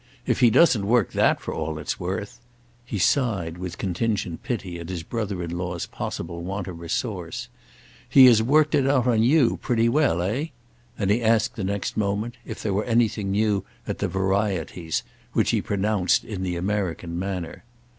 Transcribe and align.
If 0.25 0.39
he 0.39 0.49
doesn't 0.49 0.87
work 0.87 1.11
that 1.11 1.39
for 1.41 1.53
all 1.53 1.77
it's 1.77 1.99
worth—!" 1.99 2.39
He 2.83 2.97
sighed 2.97 3.59
with 3.59 3.77
contingent 3.77 4.41
pity 4.41 4.79
at 4.79 4.89
his 4.89 5.03
brother 5.03 5.43
in 5.43 5.55
law's 5.55 5.85
possible 5.85 6.41
want 6.41 6.65
of 6.67 6.79
resource. 6.79 7.49
"He 8.09 8.25
has 8.25 8.41
worked 8.41 8.73
it 8.73 8.87
on 8.87 9.21
you, 9.21 9.57
pretty 9.57 9.87
well, 9.89 10.23
eh?" 10.23 10.47
and 10.97 11.11
he 11.11 11.21
asked 11.21 11.55
the 11.55 11.63
next 11.63 11.97
moment 11.97 12.37
if 12.45 12.63
there 12.63 12.73
were 12.73 12.85
anything 12.85 13.29
new 13.29 13.63
at 13.87 13.99
the 13.99 14.07
Varieties, 14.07 15.03
which 15.33 15.51
he 15.51 15.61
pronounced 15.61 16.23
in 16.25 16.41
the 16.41 16.55
American 16.55 17.19
manner. 17.19 17.63